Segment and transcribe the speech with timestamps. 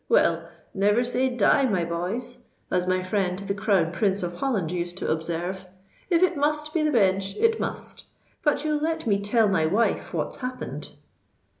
[0.09, 2.39] Well—never say die, my boys;
[2.71, 5.67] as my friend the Crown Prince of Holland used to observe.
[6.09, 8.05] If it must be the Bench, it must:
[8.43, 10.93] but you'll let me tell my wife what's happened."